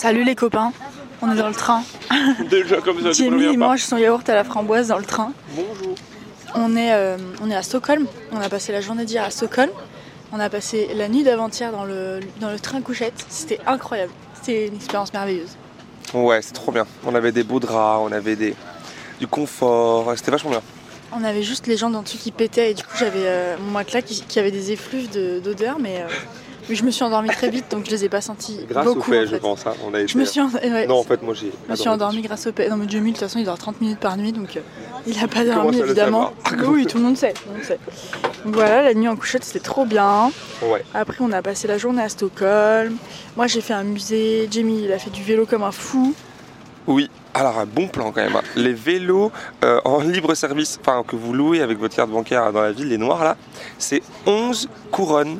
[0.00, 0.72] Salut les copains,
[1.22, 1.82] on est dans le train.
[2.50, 3.66] Déjà comme ça, Jamie il pas.
[3.68, 5.32] mange son yaourt à la framboise dans le train.
[5.56, 5.96] Bonjour.
[6.54, 9.70] On est, euh, on est à Stockholm, on a passé la journée d'hier à Stockholm.
[10.32, 13.24] On a passé la nuit d'avant-hier dans le, dans le train couchette.
[13.28, 15.56] C'était incroyable, c'était une expérience merveilleuse.
[16.14, 16.86] Ouais, c'est trop bien.
[17.04, 18.54] On avait des beaux draps, on avait des...
[19.18, 20.62] du confort, c'était vachement bien.
[21.12, 23.56] On avait juste les gens dans le dessus qui pétaient et du coup j'avais euh,
[23.64, 26.06] mon matelas qui, qui avait des effluves de- d'odeur mais, euh,
[26.68, 29.10] mais je me suis endormie très vite donc je les ai pas sentis Grâce beaucoup
[29.10, 29.38] au fait, en je fait.
[29.40, 29.66] pense.
[29.66, 30.12] hein, On a été...
[30.12, 31.50] Je me suis, en- ouais, Non, en fait, moi j'ai.
[31.66, 32.68] je me suis endormie grâce au paix.
[32.68, 34.60] Non mais Jamie de toute façon il dort 30 minutes par nuit donc euh,
[35.06, 36.32] il a pas dormi évidemment.
[36.66, 37.32] oui tout le monde sait.
[37.32, 37.78] tout le monde sait.
[38.44, 40.30] Donc voilà la nuit en couchette c'était trop bien.
[40.62, 40.84] Ouais.
[40.94, 42.96] Après on a passé la journée à Stockholm.
[43.36, 44.48] Moi j'ai fait un musée.
[44.50, 46.14] Jamie il a fait du vélo comme un fou.
[46.86, 47.10] Oui.
[47.34, 48.34] Alors, un bon plan quand même.
[48.34, 48.40] hein.
[48.56, 49.30] Les vélos
[49.62, 52.88] euh, en libre service, enfin que vous louez avec votre carte bancaire dans la ville,
[52.88, 53.36] les noirs là,
[53.78, 55.38] c'est 11 couronnes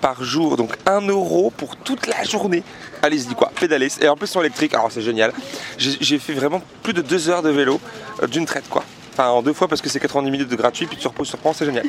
[0.00, 0.56] par jour.
[0.56, 2.62] Donc 1 euro pour toute la journée.
[3.02, 3.88] Allez-y quoi, pédalez.
[4.00, 5.32] Et en plus, ils sont électriques, alors c'est génial.
[5.78, 7.80] J'ai fait vraiment plus de 2 heures de vélo
[8.22, 8.84] euh, d'une traite quoi.
[9.12, 11.38] Enfin, en deux fois parce que c'est 90 minutes de gratuit, puis tu reposes sur
[11.54, 11.86] c'est génial.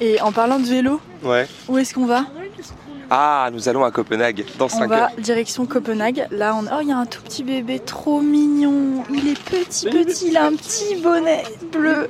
[0.00, 1.46] Et en parlant de vélo, Ouais.
[1.68, 2.24] où est-ce qu'on va?
[3.10, 5.10] Ah, nous allons à Copenhague dans On 5 va heures.
[5.18, 6.26] direction Copenhague.
[6.30, 6.64] Là, on...
[6.66, 9.02] oh, il y a un tout petit bébé trop mignon.
[9.10, 10.28] Il est petit, petit.
[10.28, 12.08] Il a un petit bonnet bleu.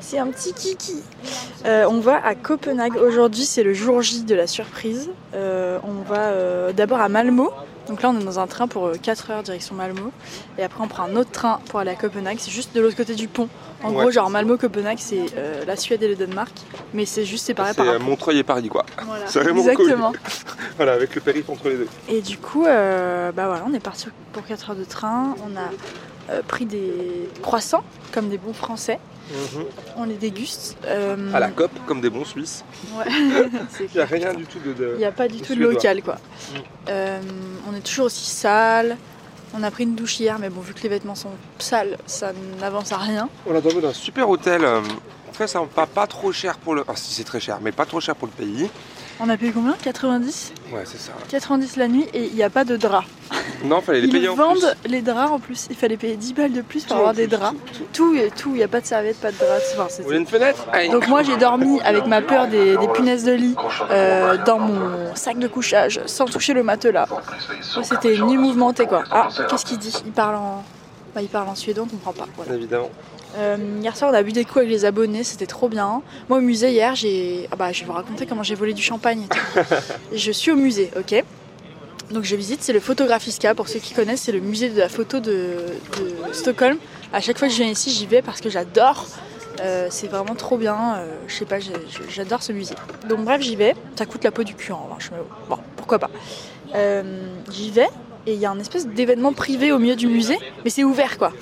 [0.00, 0.96] C'est un petit kiki.
[1.64, 2.96] Euh, on va à Copenhague.
[2.96, 5.10] Aujourd'hui, c'est le jour J de la surprise.
[5.34, 7.50] Euh, on va euh, d'abord à Malmo.
[7.88, 10.10] Donc là, on est dans un train pour 4 heures direction Malmo.
[10.58, 12.36] Et après, on prend un autre train pour aller à Copenhague.
[12.40, 13.48] C'est juste de l'autre côté du pont.
[13.82, 14.02] En Ouais.
[14.02, 16.52] gros, genre Malmo-Copenhague, c'est euh, la Suède et le Danemark.
[16.92, 17.98] Mais c'est juste séparé C'est par un euh.
[17.98, 18.84] Montreuil et Paris quoi.
[19.06, 19.26] Voilà.
[19.28, 20.12] c'est vraiment Exactement.
[20.76, 21.88] Voilà, avec le périph' entre les deux.
[22.08, 25.34] Et du coup, euh, bah voilà, on est parti pour 4 heures de train.
[25.44, 25.64] On a euh,
[26.46, 28.98] pris des croissants, comme des bons Français.
[29.96, 30.76] On les déguste.
[30.86, 32.64] Euh, À la COP, comme des bons Suisses.
[32.96, 33.04] ouais.
[33.80, 34.72] Il n'y a rien du tout de.
[34.72, 36.14] de- Il n'y a pas du tout de local, quoi.
[36.14, 36.56] Mm.
[36.88, 37.20] Euh,
[37.70, 38.96] on est toujours aussi sale.
[39.54, 42.32] On a pris une douche hier, mais bon, vu que les vêtements sont sales, ça
[42.60, 43.28] n'avance à rien.
[43.46, 44.64] On a dormi dans un super hôtel.
[44.64, 44.80] euh,
[45.34, 46.84] Très sympa, pas trop cher pour le.
[46.88, 48.68] Ah, si c'est très cher, mais pas trop cher pour le pays.
[49.20, 49.74] On a payé combien?
[49.82, 51.12] 90 Ouais, c'est ça.
[51.28, 53.06] 90 la nuit et il n'y a pas de draps.
[53.64, 54.90] Non, fallait les Ils payer en vendent plus.
[54.92, 55.66] les draps en plus.
[55.70, 57.56] Il fallait payer 10 balles de plus pour avoir des draps.
[57.72, 58.14] tout, tout.
[58.14, 59.74] Et tout, il n'y a pas de serviette, pas de draps.
[59.74, 60.66] Enfin, c'est- Vous voulez une fenêtre?
[60.92, 63.56] Donc moi j'ai dormi avec ma peur des, des punaises de lit
[63.90, 67.08] euh, dans mon sac de couchage sans toucher le matelas.
[67.82, 69.02] C'était une nuit mouvementée quoi.
[69.10, 69.94] Ah qu'est-ce qu'il dit?
[70.06, 70.62] Il parle en
[71.14, 72.26] bah, il parle en suédois, on comprend pas.
[72.36, 72.54] voilà.
[72.54, 72.90] Évidemment.
[73.36, 76.00] Euh, hier soir on a bu des coups avec les abonnés, c'était trop bien.
[76.30, 78.82] Moi au musée hier j'ai ah bah je vais vous raconter comment j'ai volé du
[78.82, 79.24] champagne.
[79.24, 79.74] et tout.
[80.12, 81.22] Et je suis au musée, ok.
[82.10, 84.88] Donc je visite, c'est le Photographiska, pour ceux qui connaissent, c'est le musée de la
[84.88, 85.30] photo de,
[85.98, 86.78] de Stockholm.
[87.12, 89.04] À chaque fois que je viens ici, j'y vais parce que j'adore.
[89.60, 90.94] Euh, c'est vraiment trop bien.
[90.98, 91.56] euh, je sais pas,
[92.08, 92.76] j'adore ce musée.
[93.08, 93.74] Donc bref, j'y vais.
[93.96, 95.10] Ça coûte la peau du cul en revanche.
[95.12, 95.18] mais
[95.50, 96.10] bon, pourquoi pas.
[96.74, 97.02] Euh,
[97.50, 97.88] j'y vais
[98.26, 101.18] et il y a un espèce d'événement privé au milieu du musée, mais c'est ouvert
[101.18, 101.32] quoi.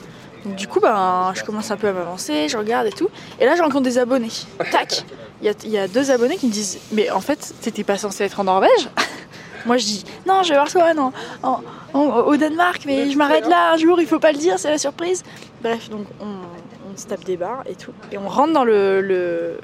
[0.45, 3.09] Donc du coup, ben, je commence un peu à m'avancer, je regarde et tout.
[3.41, 4.31] Et là, je rencontre des abonnés.
[4.71, 5.05] Tac
[5.43, 7.83] Il y a, il y a deux abonnés qui me disent Mais en fait, t'étais
[7.83, 8.89] pas censé être en Norvège?
[9.67, 11.61] Moi, je dis Non, je vais voir en-
[11.93, 14.71] en- au Danemark, mais je m'arrête là un jour, il faut pas le dire, c'est
[14.71, 15.25] la surprise.
[15.63, 17.91] Bref, donc on, on se tape des barres et tout.
[18.13, 19.59] Et on rentre dans le-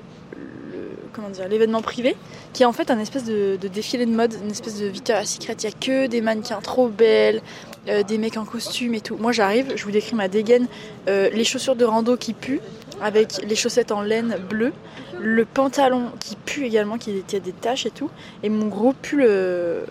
[1.12, 2.16] comment dire l'événement privé
[2.52, 5.54] qui est en fait un espèce de, défilé de mode une espèce de Victoria's Secret.
[5.60, 7.42] Il y a que des mannequins trop belles
[7.88, 9.16] euh, des mecs en costume et tout.
[9.16, 10.66] Moi j'arrive je vous décris ma dégaine.
[11.08, 12.60] Euh, les chaussures de rando qui puent
[13.00, 14.72] avec les chaussettes en laine bleue
[15.20, 18.10] le pantalon qui pue également qui a des taches et tout.
[18.42, 19.84] Et mon gros pull euh,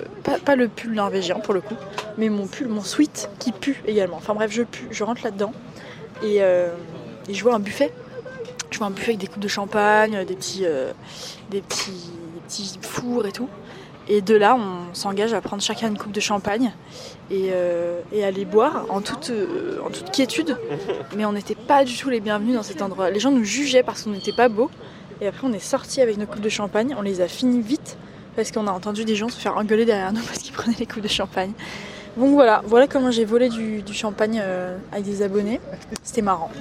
[0.46, 1.76] pas, le pull norvégien pour le coup
[2.18, 4.18] mais mon pull mon sweat qui pue également.
[4.18, 5.54] Enfin bref je pue je rentre là dedans
[6.24, 6.70] et, euh,
[7.30, 7.92] et je vois un buffet
[8.72, 10.92] je vois un buffet avec des coupes de champagne des petits euh,
[11.50, 13.50] des petits des petits fours et tout.
[14.08, 16.74] Et de là on s'engage à prendre chacun une coupe de champagne
[17.30, 20.58] et, euh, et à les boire en toute, euh, en toute quiétude.
[21.16, 23.10] Mais on n'était pas du tout les bienvenus dans cet endroit.
[23.10, 24.72] Les gens nous jugeaient parce qu'on n'était pas beaux.
[25.22, 26.96] Et après on est sortis avec nos coupes de champagne.
[26.98, 27.98] On les a finis vite
[28.36, 30.88] parce qu'on a entendu des gens se faire engueuler derrière nous parce qu'ils prenaient les
[30.88, 31.52] coupes de champagne.
[32.18, 35.62] Donc voilà, voilà comment j'ai volé du, du champagne euh, avec des abonnés.
[36.04, 36.52] C'était marrant.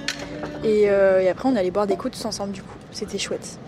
[0.65, 2.77] Et, euh, et après, on allait boire des coups tous ensemble, du coup.
[2.93, 3.59] C'était chouette.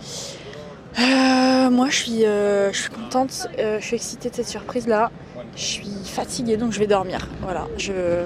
[0.98, 5.10] Euh, moi, je suis, euh, je suis contente, je suis excitée de cette surprise-là.
[5.56, 7.28] Je suis fatiguée, donc je vais dormir.
[7.42, 8.24] Voilà, je...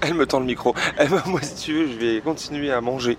[0.00, 0.74] Elle me tend le micro.
[1.00, 3.16] Eh ben, moi, si tu veux, je vais continuer à manger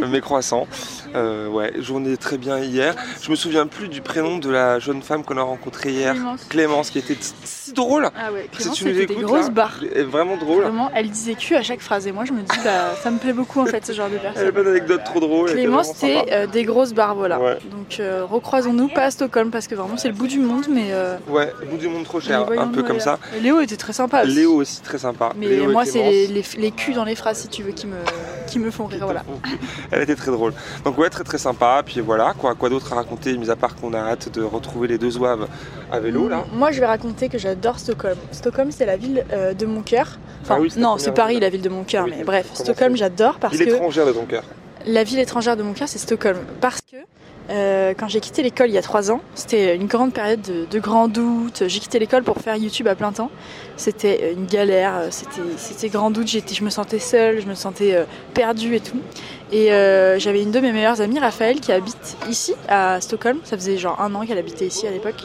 [0.00, 0.66] mes croissants.
[1.14, 2.94] Euh, ouais, journée très bien hier.
[3.22, 6.12] Je me souviens plus du prénom de la jeune femme qu'on a rencontrée hier.
[6.14, 6.44] Clémence.
[6.48, 8.08] Clémence, qui était si drôle.
[8.16, 9.80] Ah ouais, Clémence, c'était des grosses là, barres.
[9.94, 10.62] elle Vraiment drôle.
[10.62, 12.06] Vraiment, elle disait cul à chaque phrase.
[12.06, 14.14] Et moi, je me dis, bah, ça me plaît beaucoup en fait, ce genre de
[14.14, 14.52] Elle avait personne.
[14.54, 15.50] pas d'anecdote trop drôle.
[15.50, 17.40] elle Clémence, c'était euh, des grosses barres, voilà.
[17.40, 17.58] Ouais.
[17.70, 20.88] Donc, euh, recroisons-nous pas à Stockholm parce que vraiment, c'est le bout du monde, mais.
[20.92, 23.18] euh, Ouais, bout du monde trop cher, un peu comme ça.
[23.36, 24.22] Et Léo était très sympa.
[24.24, 24.34] aussi.
[24.34, 25.32] Léo aussi très sympa.
[25.36, 27.96] Mais Léo moi, c'est les, les culs dans les phrases, si tu veux, qui me,
[28.46, 29.00] qui me font rire.
[29.04, 29.24] Voilà.
[29.90, 30.52] Elle était très drôle.
[30.84, 31.82] Donc ouais, très très sympa.
[31.84, 34.88] Puis voilà, quoi, quoi d'autre à raconter, mis à part qu'on a hâte de retrouver
[34.88, 35.48] les deux zouaves
[35.90, 36.44] à vélo là?
[36.52, 38.16] Moi, je vais raconter que j'adore Stockholm.
[38.32, 40.18] Stockholm, c'est la ville euh, de mon cœur.
[40.42, 41.42] Enfin, Ah oui, non, c'est Paris, ville.
[41.42, 42.04] la ville de mon cœur.
[42.04, 44.42] Oui, mais bref, Stockholm, j'adore parce Ville que étrangère de ton cœur.
[44.86, 46.38] la ville étrangère de mon cœur, c'est Stockholm.
[46.60, 46.96] Parce que
[47.48, 50.66] euh, quand j'ai quitté l'école il y a trois ans, c'était une grande période de,
[50.70, 51.64] de grand doute.
[51.66, 53.30] J'ai quitté l'école pour faire YouTube à plein temps.
[53.76, 56.28] C'était euh, une galère, euh, c'était, grand doute.
[56.28, 59.00] Je me sentais seule, je me sentais perdue et tout.
[59.52, 59.68] Et
[60.18, 63.38] j'avais une de mes meilleures amies, Raphaël, qui habite ici, à Stockholm.
[63.44, 65.22] Ça faisait genre un an qu'elle habitait ici à l'époque.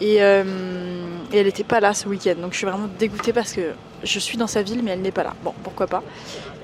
[0.00, 2.34] Et, elle n'était pas là ce week-end.
[2.40, 3.72] Donc je suis vraiment dégoûtée parce que
[4.04, 5.34] je suis dans sa ville, mais elle n'est pas là.
[5.42, 6.04] Bon, pourquoi pas.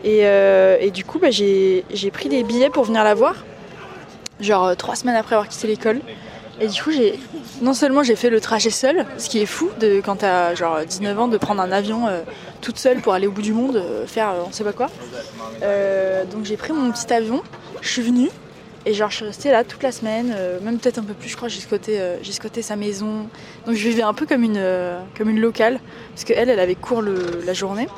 [0.04, 3.34] Et, du coup, bah, j'ai pris des billets pour venir la voir.
[4.42, 6.00] Genre euh, trois semaines après avoir quitté l'école.
[6.60, 7.18] Et du coup, j'ai
[7.62, 10.80] non seulement j'ai fait le trajet seule, ce qui est fou de quand t'as genre
[10.86, 12.20] 19 ans de prendre un avion euh,
[12.60, 14.88] toute seule pour aller au bout du monde, euh, faire on sait pas quoi.
[16.30, 17.42] Donc j'ai pris mon petit avion,
[17.80, 18.28] je suis venue
[18.84, 21.36] et genre je suis restée là toute la semaine, même peut-être un peu plus, je
[21.36, 23.26] crois, j'ai squatté, j'ai sa maison.
[23.66, 24.62] Donc je vivais un peu comme une,
[25.16, 25.80] comme une locale
[26.10, 27.88] parce qu'elle, elle avait cours le- la journée.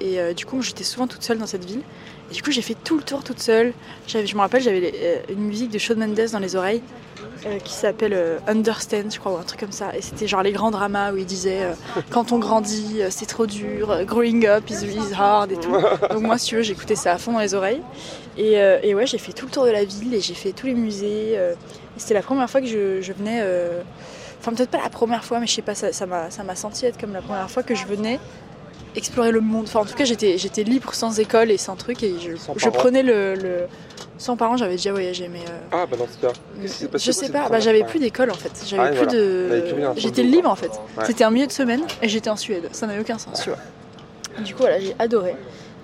[0.00, 1.82] Et euh, du coup, j'étais souvent toute seule dans cette ville.
[2.30, 3.72] Et du coup, j'ai fait tout le tour toute seule.
[4.08, 6.82] Je me rappelle, j'avais euh, une musique de Shawn Mendes dans les oreilles
[7.46, 9.94] euh, qui s'appelle euh, Understand, je crois, ou un truc comme ça.
[9.96, 11.60] Et c'était genre les grands dramas où il disait
[12.10, 15.72] quand on grandit, c'est trop dur, growing up is, is hard et tout.
[16.10, 17.82] Donc moi, si tu veux, j'écoutais ça à fond dans les oreilles.
[18.38, 20.66] Et, et ouais, j'ai fait tout le tour de la ville et j'ai fait tous
[20.66, 21.38] les musées.
[21.96, 23.42] c'était la première fois que je, je venais.
[24.40, 26.98] Enfin, peut-être pas la première fois, mais je sais pas, ça m'a ça senti être
[26.98, 28.18] comme la première fois que je venais
[28.96, 29.64] explorer le monde.
[29.66, 32.02] Enfin, en tout cas, j'étais j'étais libre, sans école et sans truc.
[32.02, 33.66] Et je, prenais le, le-
[34.16, 35.40] Sans parents, j'avais déjà voyagé, mais.
[35.40, 36.32] euh, Ah bah dans ce cas.
[36.62, 38.52] Qu'est-ce qui je sais pas, bah, j'avais plus d'école en fait.
[38.66, 39.12] J'avais Ah, plus voilà.
[39.12, 39.94] De.
[39.96, 40.70] J'étais libre en fait.
[40.96, 41.04] Ouais.
[41.04, 42.68] C'était un milieu de semaine et j'étais en Suède.
[42.72, 43.58] Ça n'avait aucun sens, tu vois.
[44.44, 45.34] Du coup, voilà, j'ai adoré.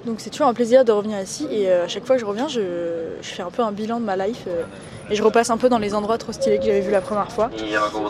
[0.07, 2.27] Donc c'est toujours un plaisir de revenir ici et euh, à chaque fois que je
[2.27, 2.61] reviens, je,
[3.21, 4.63] je fais un peu un bilan de ma life euh,
[5.11, 7.31] et je repasse un peu dans les endroits trop stylés que j'avais vus la première
[7.31, 7.51] fois.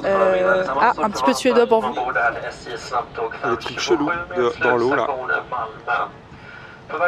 [0.05, 1.95] Euh, ah, un petit peu de suédois pour vous.
[3.51, 4.07] Des trucs chelous
[4.37, 5.07] de- dans l'eau, là.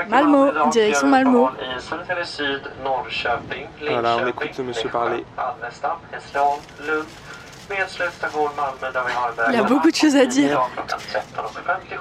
[0.09, 1.39] Malmö, direction Malmö.
[3.93, 5.25] Voilà, on écoute le monsieur parler.
[9.49, 10.61] Il y a beaucoup de choses à dire.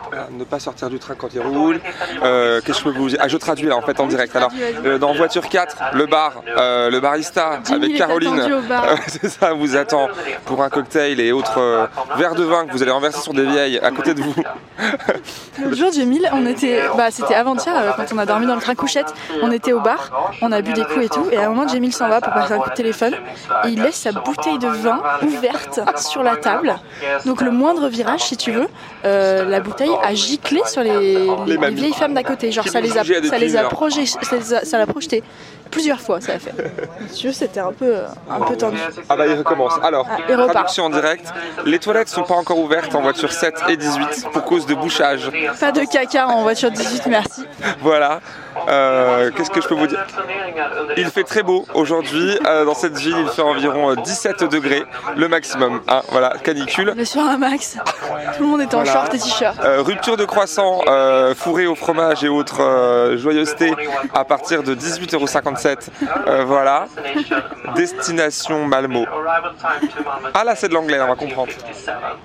[0.08, 1.80] Voilà, ne pas sortir du train quand il roule.
[2.24, 4.36] Euh, Qu'est-ce que je peux vous dire Ah, je traduis là en fait en direct.
[4.36, 4.52] Alors,
[4.86, 8.62] euh, dans voiture 4, le bar, euh, le barista avec Caroline.
[9.08, 10.08] c'est ça, vous attend
[10.46, 13.80] pour un cocktail et autres verres de vin que vous allez renverser sur des vieilles
[13.80, 14.36] à côté de vous.
[15.62, 18.76] L'autre jour, Jamil, on était, bah, c'était avant-hier, quand on a dormi dans le train
[18.76, 21.50] couchette, on était au bar, on a bu des coups et tout, et à un
[21.50, 23.14] moment, Jamil s'en va pour passer un coup de téléphone,
[23.66, 26.76] et il laisse sa bouteille de vin ouverte sur la table.
[27.26, 28.68] Donc le moindre virage, si tu veux,
[29.04, 31.76] la bouteille a giclé sur les, les- les mamies.
[31.76, 32.52] vieilles femmes d'à côté.
[32.52, 35.24] Genre ça les a, ça les a projeté, ça les a- ça l'a projeté
[35.70, 36.52] plusieurs fois, ça a fait.
[37.24, 37.96] Veux, c'était un peu,
[38.30, 38.78] un peu tendu.
[39.08, 39.74] Ah bah il recommence.
[39.82, 40.52] Alors, Ah, il repart.
[40.54, 41.26] traduction en direct.
[41.66, 45.32] Les toilettes sont pas encore ouvertes en voiture 7 et 18 pour cause de bouchage.
[45.60, 47.46] Pas de caca en voiture 18, merci.
[47.82, 48.20] Voilà.
[48.68, 50.06] Euh, Qu'est-ce que je peux vous dire?
[50.98, 52.38] Il fait très beau aujourd'hui.
[52.46, 54.84] Euh, dans cette ville, il fait environ euh, 17 degrés,
[55.16, 55.80] le maximum.
[55.88, 56.02] hein.
[56.10, 56.94] voilà, canicule.
[56.96, 57.78] On est sur un max.
[58.38, 58.92] Tout le monde est en Voilà.
[58.92, 59.58] short et t-shirt.
[59.64, 63.74] Euh, rupture de croissant euh, fourré au fromage et autres euh, joyeusetés
[64.14, 65.78] à partir de 18,57€.
[66.28, 66.86] Euh, voilà.
[67.76, 69.06] Destination Malmo.
[70.34, 71.52] Ah là, c'est de l'anglais, on va comprendre.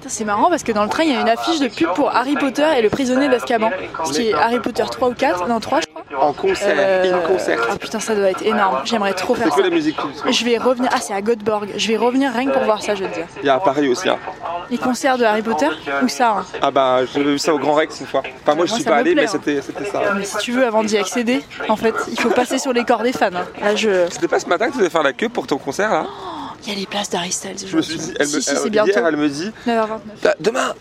[0.07, 2.15] C'est marrant parce que dans le train il y a une affiche de pub pour
[2.15, 3.71] Harry Potter et le prisonnier d'Azkaban.
[4.05, 6.03] Ce qui est Harry Potter 3 ou 4, non 3 je crois.
[6.21, 7.59] En concert, Euh, in concert.
[7.71, 9.69] Ah putain ça doit être énorme, j'aimerais trop C'est faire que ça.
[9.69, 10.33] la musique qui me trouve.
[10.33, 12.95] Je vais revenir, ah c'est à Göteborg, je vais revenir rien que pour voir ça
[12.95, 13.27] je veux dire.
[13.43, 14.09] Il y a à Paris aussi.
[14.09, 14.19] hein.
[14.71, 15.69] Les concerts de Harry Potter
[16.03, 16.47] ou ça hein.
[16.63, 18.23] Ah bah, j'avais vu ça au Grand Rex une fois.
[18.43, 19.31] Enfin, moi, je Moi, suis pas allé, mais hein.
[19.31, 20.03] c'était ça.
[20.17, 23.03] Mais si tu veux avant d'y accéder, en fait il faut passer sur les corps
[23.03, 23.27] des fans.
[23.35, 23.47] hein.
[23.61, 24.07] Là je...
[24.11, 26.07] C'était pas ce matin que tu devais faire la queue pour ton concert là?
[26.67, 27.57] Il y a les places d'Harry Styles.
[27.67, 28.91] Je me suis dit, elle me, si, si, elle- bientôt.
[28.91, 29.89] hier, elle me dit 9h29.
[30.25, 30.75] Bah, Demain,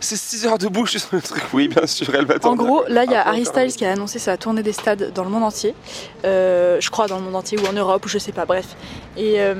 [0.00, 1.42] c'est 6 heures debout, je suis sur le truc.
[1.54, 3.46] Oui, bien sûr, elle va En gros, là, il y a Ah, Harry.
[3.46, 5.74] Styles qui a annoncé sa tournée des stades dans le monde entier.
[6.26, 8.66] Euh, je crois dans le monde entier ou en Europe, ou je sais pas, bref.
[9.16, 9.54] Et, euh,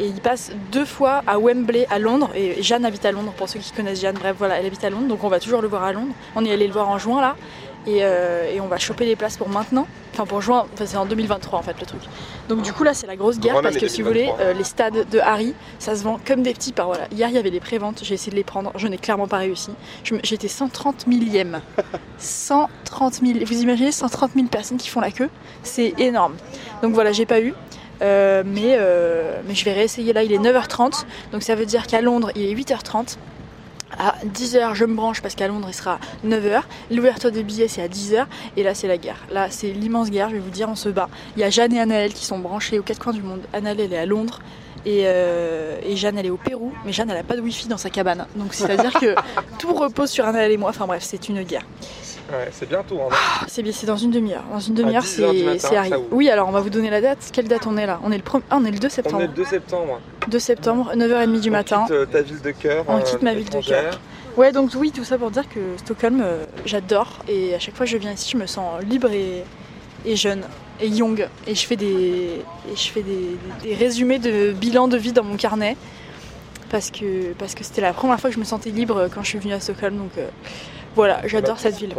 [0.00, 2.30] et il passe deux fois à Wembley à Londres.
[2.34, 4.16] Et Jeanne habite à Londres, pour ceux qui connaissent Jeanne.
[4.18, 6.12] Bref, voilà, elle habite à Londres, donc on va toujours le voir à Londres.
[6.36, 7.36] On est allé le voir en juin là.
[7.88, 9.86] Euh, et, on va choper les places pour maintenant.
[10.12, 12.02] Enfin pour juin, enfin c'est en 2023 en fait le truc.
[12.48, 14.62] Donc du coup là c'est la grosse guerre parce que si vous voulez, euh, les
[14.62, 17.08] stades de Harry, ça se vend comme des petits par voilà.
[17.10, 19.38] Hier il y avait des préventes, j'ai essayé de les prendre, je n'ai clairement pas
[19.38, 19.70] réussi.
[20.22, 21.60] J'étais 130 millième.
[22.18, 23.38] 130 000.
[23.44, 25.30] Vous imaginez 130 000 personnes qui font la queue?
[25.62, 26.34] C'est énorme.
[26.82, 27.54] Donc voilà, j'ai pas eu.
[28.02, 28.78] Euh, mais,
[29.46, 32.42] mais je vais réessayer là, il est 9h30, donc ça veut dire qu'à Londres il
[32.42, 33.16] est 8h30
[33.98, 36.62] à 10h je me branche parce qu'à Londres il sera 9h.
[36.90, 39.18] L'ouverture des billets c'est à 10h et là c'est la guerre.
[39.30, 41.08] Là c'est l'immense guerre, je vais vous dire, on se bat.
[41.36, 43.40] Il y a Jeanne et Anaël qui sont branchés aux quatre coins du monde.
[43.52, 44.40] Anaël elle est à Londres
[44.84, 47.68] et, euh, et, Jeanne elle est au Pérou, mais Jeanne elle a pas de wifi
[47.68, 48.26] dans sa cabane.
[48.36, 49.14] Donc c'est à dire que
[49.58, 50.70] tout repose sur Anaël et moi.
[50.70, 51.66] Enfin bref, c'est une guerre.
[52.30, 53.00] Ouais, c'est bientôt.
[53.00, 53.08] Hein.
[53.12, 54.44] Ah, c'est bien, c'est dans une demi-heure.
[54.52, 55.92] Dans une demi-heure, c'est Harry.
[56.10, 57.30] Oui, alors on va vous donner la date.
[57.32, 58.00] Quelle date on est là?
[58.04, 59.16] On est, le ah, on est le 2 septembre.
[59.18, 60.00] On est le 2 septembre.
[60.28, 61.80] 2 septembre, 9h30 du matin.
[61.82, 62.84] On quitte euh, ta ville de cœur.
[62.88, 63.98] On quitte ma ville de cœur.
[64.36, 67.18] Ouais, donc oui, tout ça pour dire que Stockholm, euh, j'adore.
[67.28, 69.44] Et à chaque fois que je viens ici, je me sens libre et,
[70.06, 70.42] et jeune
[70.80, 71.28] et young.
[71.46, 75.36] Et je fais des, et je fais des, résumés de bilan de vie dans mon
[75.36, 75.76] carnet.
[76.70, 79.28] Parce que parce que c'était la première fois que je me sentais libre quand je
[79.28, 79.98] suis venue à Stockholm.
[79.98, 80.28] Donc euh,
[80.94, 81.94] voilà, j'adore cette ville.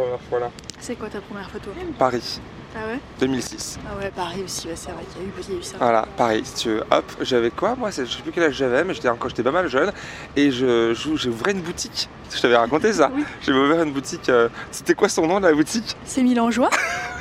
[0.80, 2.40] C'est quoi ta première photo Paris.
[2.76, 2.98] Ah ouais?
[3.20, 3.78] 2006.
[3.86, 5.76] Ah ouais, Paris aussi, c'est vrai qu'il y, a eu ça.
[5.78, 6.82] Voilà, Paris, si tu veux.
[6.90, 9.52] Hop, j'avais quoi Moi, je sais plus quel âge j'avais, mais j'étais encore j'étais pas
[9.52, 9.92] mal jeune.
[10.34, 12.08] Et je, j'ai ouvert une boutique.
[12.34, 13.12] Je t'avais raconté ça.
[13.14, 13.24] oui.
[13.42, 14.28] J'ai ouvert une boutique.
[14.28, 15.96] Euh, c'était quoi son nom de la boutique?
[16.04, 16.70] C'est Milangeois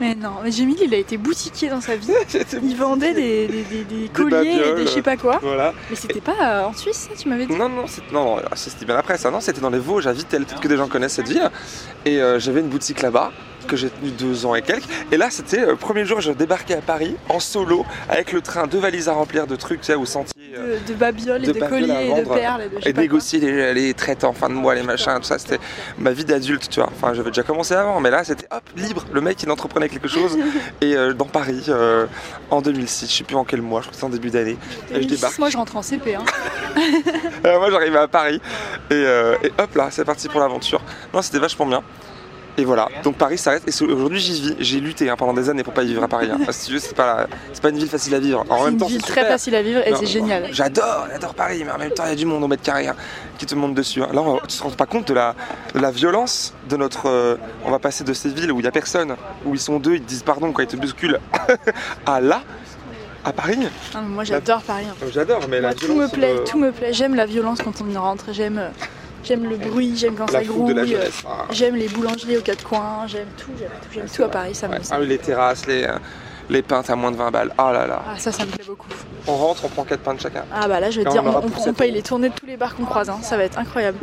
[0.00, 2.10] Mais non, mais Jémil, il a été boutiquier dans sa vie.
[2.62, 5.38] il vendait des, des, des, colliers et des je sais pas quoi.
[5.42, 5.74] Voilà.
[5.90, 7.54] Mais c'était pas euh, en Suisse, ça, tu m'avais dit?
[7.54, 9.30] Non, non, non, c'était bien après ça.
[9.30, 10.46] Non, c'était dans les Vosges, à Vittel.
[10.46, 11.50] Peut-être que des gens connaissent cette ville.
[12.06, 13.30] Et euh, j'avais une boutique là-bas
[13.70, 14.88] que j'ai tenu deux ans et quelques.
[15.12, 18.66] Et là, c'était le premier jour, je débarquais à Paris en solo avec le train,
[18.66, 20.34] deux valises à remplir de trucs, tu sais, au sentier.
[20.56, 22.62] Euh, de, babioles et de, colliers et de perles.
[22.62, 25.38] Et, de, et négocier les, les, traites en fin de mois, les machins, tout ça.
[25.38, 25.60] C'était
[25.98, 26.90] ma vie d'adulte, tu vois.
[26.92, 29.04] Enfin, j'avais déjà commencé avant, mais là, c'était hop, libre.
[29.12, 30.36] Le mec, il entreprenait quelque chose.
[30.80, 32.06] et euh, dans Paris, euh,
[32.50, 34.58] en 2006, je sais plus en quel mois, je crois que c'est en début d'année.
[34.92, 35.38] je débarque.
[35.38, 36.16] Moi, je rentre en CP.
[36.16, 36.24] Hein.
[37.44, 38.40] moi, j'arrivais à Paris.
[38.90, 39.04] Et,
[39.44, 40.82] et hop là, c'est parti pour l'aventure.
[41.14, 41.84] Non, c'était vachement bien.
[42.60, 43.62] Et voilà, donc Paris s'arrête.
[43.66, 44.56] Et aujourd'hui, j'y vis.
[44.58, 46.28] J'ai lutté hein, pendant des années pour pas y vivre à Paris.
[46.30, 46.40] Hein.
[46.44, 47.26] Parce que c'est pas,
[47.62, 48.44] pas une ville facile à vivre.
[48.50, 50.48] En même temps, c'est une ville très facile à vivre et c'est génial.
[50.52, 52.86] J'adore, j'adore Paris, mais en même temps, il y a du monde au mètre carré
[52.86, 52.96] hein,
[53.38, 54.00] qui te monte dessus.
[54.00, 55.34] Là, on, tu te rends pas compte de la,
[55.74, 57.08] la violence de notre.
[57.08, 59.78] Euh, on va passer de ces villes où il y a personne, où ils sont
[59.78, 61.18] deux, ils te disent pardon quand ils te bousculent,
[62.06, 62.42] à là.
[63.22, 63.58] À Paris
[63.94, 64.86] ah, Moi j'adore Paris.
[65.12, 66.92] J'adore, mais la tout me plaît, tout me plaît.
[66.92, 68.32] J'aime la violence quand on y rentre.
[68.32, 68.68] J'aime euh,
[69.24, 70.96] J'aime le bruit, j'aime quand ça grouille,
[71.26, 71.46] ah.
[71.50, 74.66] j'aime les boulangeries aux quatre coins, j'aime tout, j'aime tout, j'aime tout à Paris, ça
[74.68, 75.98] me ah, les terrasses, les, euh,
[76.48, 78.02] les pintes à moins de 20 balles, oh là là.
[78.08, 78.88] Ah ça, ça me plaît beaucoup.
[79.26, 80.44] On rentre, on prend 4 pintes chacun.
[80.52, 82.74] Ah bah là, je vais te dire, on, paye les tournées de tous les bars
[82.74, 83.18] qu'on croise, hein.
[83.22, 83.98] ça va être incroyable.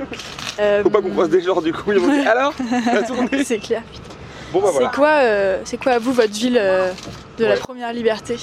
[0.60, 0.82] Euh...
[0.84, 2.54] Faut pas qu'on croise des genres du coup, ils vont dire, alors,
[2.86, 4.16] la tournée C'est clair, putain.
[4.54, 4.90] Bon bah voilà.
[4.90, 6.92] C'est quoi, euh, c'est quoi à vous votre ville euh,
[7.38, 8.38] de la première liberté?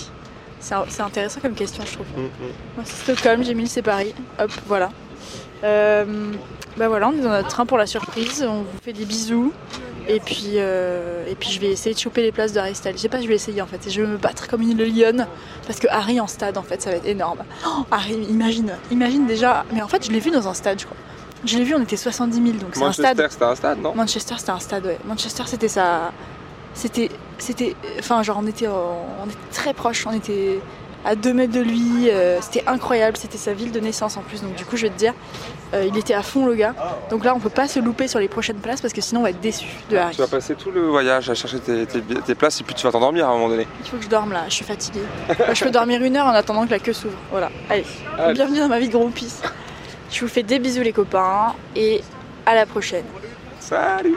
[0.60, 2.06] C'est intéressant comme question, je trouve.
[2.16, 2.52] Mm, mm.
[2.76, 4.14] Moi, c'est Stockholm, j'ai mis c'est Paris.
[4.38, 4.90] Hop, voilà.
[5.62, 6.32] Euh,
[6.76, 9.52] bah voilà, on est dans notre train pour la surprise, on vous fait des bisous.
[10.06, 12.92] Et puis, euh, et puis je vais essayer de choper les places de Harry Styles.
[12.94, 13.86] Je sais pas, je vais essayer en fait.
[13.86, 15.26] Et je vais me battre comme une lionne.
[15.66, 17.38] Parce que Harry en stade, en fait, ça va être énorme.
[17.66, 19.64] Oh, Harry, imagine, imagine déjà.
[19.72, 20.96] Mais en fait, je l'ai vu dans un stade, je crois.
[21.46, 23.18] Je l'ai vu, on était 70 000, donc c'est un stade.
[23.18, 23.94] Manchester, c'était un stade, non?
[23.94, 24.98] Manchester, c'était un stade, ouais.
[25.06, 26.12] Manchester, c'était ça.
[26.74, 27.10] C'était.
[27.38, 27.76] C'était.
[27.98, 30.06] Enfin, genre, on était, on était très proches.
[30.06, 30.60] On était
[31.04, 32.08] à 2 mètres de lui.
[32.08, 34.42] Euh, c'était incroyable, c'était sa ville de naissance en plus.
[34.42, 35.14] Donc du coup, je vais te dire,
[35.74, 36.74] euh, il était à fond le gars.
[37.10, 39.24] Donc là, on peut pas se louper sur les prochaines places parce que sinon, on
[39.24, 40.14] va être déçu de Harry.
[40.14, 43.26] Tu vas passer tout le voyage à chercher tes, places et puis tu vas t'endormir
[43.26, 43.66] à un moment donné.
[43.84, 45.02] Il faut que je dorme là, je suis fatiguée.
[45.52, 47.16] je peux dormir une heure en attendant que la queue s'ouvre.
[47.30, 47.84] Voilà, allez,
[48.32, 49.32] bienvenue dans ma vie de groupie.
[50.10, 52.02] Je vous fais des bisous les copains et
[52.46, 53.04] à la prochaine.
[53.60, 54.16] Salut